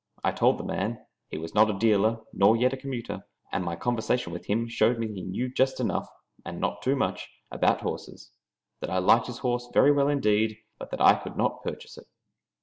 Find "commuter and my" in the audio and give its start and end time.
2.77-3.75